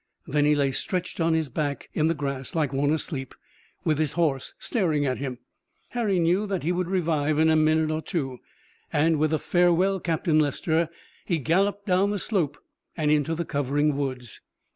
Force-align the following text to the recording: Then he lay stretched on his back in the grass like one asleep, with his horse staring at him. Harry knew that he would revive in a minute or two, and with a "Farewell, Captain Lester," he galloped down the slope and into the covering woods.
Then 0.25 0.45
he 0.45 0.55
lay 0.55 0.71
stretched 0.71 1.21
on 1.21 1.35
his 1.35 1.47
back 1.47 1.87
in 1.93 2.07
the 2.07 2.15
grass 2.15 2.55
like 2.55 2.73
one 2.73 2.89
asleep, 2.89 3.35
with 3.83 3.99
his 3.99 4.13
horse 4.13 4.55
staring 4.57 5.05
at 5.05 5.19
him. 5.19 5.37
Harry 5.89 6.17
knew 6.17 6.47
that 6.47 6.63
he 6.63 6.71
would 6.71 6.87
revive 6.89 7.37
in 7.37 7.51
a 7.51 7.55
minute 7.55 7.91
or 7.91 8.01
two, 8.01 8.39
and 8.91 9.19
with 9.19 9.31
a 9.31 9.37
"Farewell, 9.37 9.99
Captain 9.99 10.39
Lester," 10.39 10.89
he 11.25 11.37
galloped 11.37 11.85
down 11.85 12.09
the 12.09 12.17
slope 12.17 12.57
and 12.97 13.11
into 13.11 13.35
the 13.35 13.45
covering 13.45 13.95
woods. 13.95 14.41